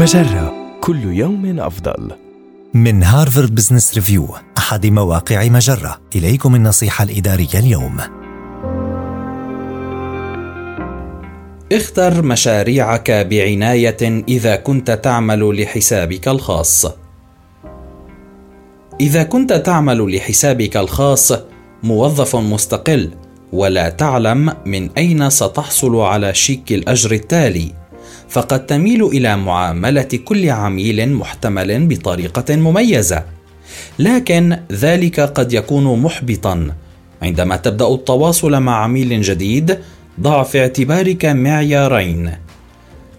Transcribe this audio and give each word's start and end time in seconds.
مجرة 0.00 0.54
كل 0.80 1.04
يوم 1.04 1.60
أفضل. 1.60 2.10
من 2.74 3.02
هارفارد 3.02 3.54
بزنس 3.54 3.94
ريفيو 3.94 4.28
أحد 4.58 4.86
مواقع 4.86 5.48
مجرة 5.48 6.00
إليكم 6.16 6.54
النصيحة 6.54 7.04
الإدارية 7.04 7.54
اليوم 7.54 7.96
اختر 11.72 12.22
مشاريعك 12.22 13.10
بعناية 13.10 14.24
إذا 14.28 14.56
كنت 14.56 14.90
تعمل 14.90 15.62
لحسابك 15.62 16.28
الخاص. 16.28 16.86
إذا 19.00 19.22
كنت 19.22 19.52
تعمل 19.52 20.16
لحسابك 20.16 20.76
الخاص 20.76 21.32
موظف 21.82 22.36
مستقل 22.36 23.10
ولا 23.52 23.88
تعلم 23.88 24.54
من 24.66 24.90
أين 24.98 25.30
ستحصل 25.30 25.96
على 25.96 26.34
شيك 26.34 26.72
الأجر 26.72 27.12
التالي 27.12 27.79
فقد 28.30 28.66
تميل 28.66 29.04
إلى 29.04 29.36
معاملة 29.36 30.08
كل 30.24 30.50
عميل 30.50 31.12
محتمل 31.12 31.86
بطريقة 31.86 32.56
مميزة. 32.56 33.24
لكن 33.98 34.58
ذلك 34.72 35.20
قد 35.20 35.52
يكون 35.52 36.02
محبطا. 36.02 36.74
عندما 37.22 37.56
تبدأ 37.56 37.88
التواصل 37.88 38.60
مع 38.60 38.84
عميل 38.84 39.22
جديد 39.22 39.78
ضع 40.20 40.42
في 40.42 40.60
اعتبارك 40.60 41.24
معيارين. 41.24 42.32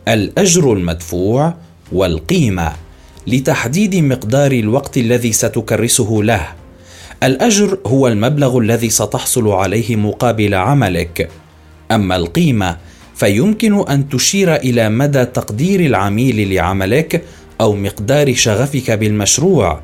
الأجر 0.08 0.74
المدفوع 0.74 1.54
والقيمة 1.92 2.72
لتحديد 3.28 3.96
مقدار 3.96 4.52
الوقت 4.52 4.98
الذي 4.98 5.32
ستكرسه 5.32 6.20
له. 6.24 6.48
الأجر 7.24 7.78
هو 7.88 8.08
المبلغ 8.08 8.58
الذي 8.58 8.90
ستحصل 8.90 9.48
عليه 9.48 9.96
مقابل 9.96 10.54
عملك. 10.54 11.30
أما 11.92 12.16
القيمة 12.16 12.78
فيمكن 13.22 13.90
أن 13.90 14.10
تشير 14.10 14.56
إلى 14.56 14.90
مدى 14.90 15.26
تقدير 15.26 15.80
العميل 15.80 16.54
لعملك 16.54 17.22
أو 17.62 17.76
مقدار 17.76 18.34
شغفك 18.34 18.92
بالمشروع. 18.92 19.80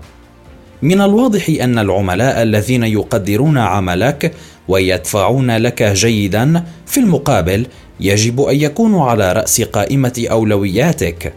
من 0.81 1.01
الواضح 1.01 1.49
أن 1.61 1.79
العملاء 1.79 2.43
الذين 2.43 2.83
يقدرون 2.83 3.57
عملك 3.57 4.33
ويدفعون 4.67 5.57
لك 5.57 5.83
جيدا 5.83 6.63
في 6.85 6.99
المقابل 6.99 7.65
يجب 7.99 8.41
أن 8.41 8.55
يكونوا 8.55 9.05
على 9.05 9.33
رأس 9.33 9.61
قائمة 9.61 10.27
أولوياتك. 10.31 11.33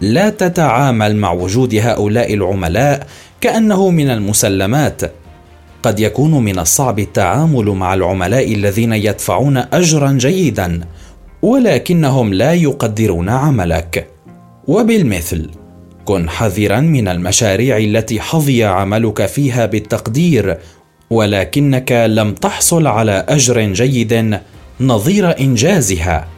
لا 0.00 0.30
تتعامل 0.30 1.16
مع 1.16 1.32
وجود 1.32 1.74
هؤلاء 1.74 2.34
العملاء 2.34 3.06
كأنه 3.40 3.90
من 3.90 4.10
المسلمات. 4.10 5.21
قد 5.82 6.00
يكون 6.00 6.44
من 6.44 6.58
الصعب 6.58 6.98
التعامل 6.98 7.64
مع 7.64 7.94
العملاء 7.94 8.54
الذين 8.54 8.92
يدفعون 8.92 9.56
اجرا 9.56 10.12
جيدا 10.12 10.80
ولكنهم 11.42 12.34
لا 12.34 12.52
يقدرون 12.52 13.28
عملك. 13.28 14.06
وبالمثل 14.66 15.50
كن 16.04 16.28
حذرا 16.28 16.80
من 16.80 17.08
المشاريع 17.08 17.76
التي 17.76 18.20
حظي 18.20 18.64
عملك 18.64 19.26
فيها 19.26 19.66
بالتقدير 19.66 20.58
ولكنك 21.10 21.92
لم 21.92 22.34
تحصل 22.34 22.86
على 22.86 23.24
أجر 23.28 23.60
جيد 23.60 24.38
نظير 24.80 25.40
إنجازها. 25.40 26.28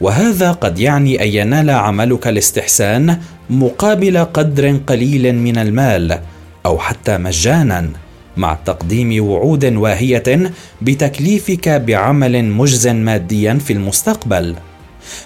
وهذا 0.00 0.52
قد 0.52 0.78
يعني 0.78 1.22
أن 1.22 1.28
ينال 1.28 1.70
عملك 1.70 2.28
الاستحسان 2.28 3.18
مقابل 3.50 4.18
قدر 4.18 4.76
قليل 4.86 5.34
من 5.34 5.58
المال 5.58 6.18
أو 6.66 6.78
حتى 6.78 7.18
مجانا. 7.18 8.03
مع 8.36 8.58
تقديم 8.66 9.24
وعود 9.24 9.64
واهية 9.64 10.52
بتكليفك 10.82 11.68
بعمل 11.68 12.44
مجز 12.44 12.88
ماديا 12.88 13.54
في 13.54 13.72
المستقبل. 13.72 14.54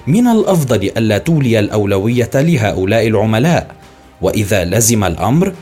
من 0.06 0.26
الأفضل 0.28 0.90
ألا 0.96 1.18
تولي 1.18 1.58
الأولوية 1.58 2.30
لهؤلاء 2.34 3.06
العملاء 3.06 3.74
وإذا 4.22 4.64
لزم 4.64 5.04
الأمر 5.04 5.52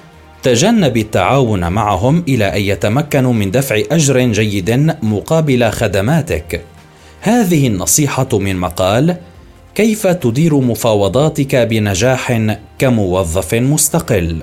تجنب 0.43 0.97
التعاون 0.97 1.73
معهم 1.73 2.25
إلى 2.29 2.45
أن 2.57 2.61
يتمكنوا 2.61 3.33
من 3.33 3.51
دفع 3.51 3.83
أجر 3.91 4.19
جيد 4.21 4.95
مقابل 5.03 5.71
خدماتك. 5.71 6.65
هذه 7.21 7.67
النصيحة 7.67 8.29
من 8.33 8.57
مقال 8.57 9.17
كيف 9.75 10.07
تدير 10.07 10.61
مفاوضاتك 10.61 11.57
بنجاح 11.57 12.41
كموظف 12.79 13.55
مستقل؟ 13.55 14.43